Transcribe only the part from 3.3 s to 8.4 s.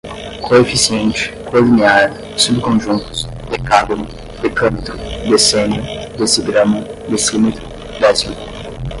decágono, decâmetro, decênio, decigrama, decímetro, décimo